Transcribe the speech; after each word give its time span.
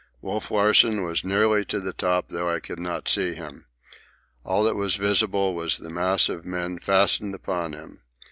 Wolf 0.19 0.49
Larsen 0.49 1.03
was 1.03 1.23
nearly 1.23 1.63
to 1.65 1.79
the 1.79 1.93
top, 1.93 2.29
though 2.29 2.49
I 2.49 2.59
could 2.59 2.79
not 2.79 3.07
see 3.07 3.35
him. 3.35 3.67
All 4.43 4.63
that 4.63 4.75
was 4.75 4.95
visible 4.95 5.53
was 5.53 5.77
the 5.77 5.91
mass 5.91 6.27
of 6.27 6.43
men 6.43 6.79
fastened 6.79 7.35
upon 7.35 7.73
him. 7.73 8.01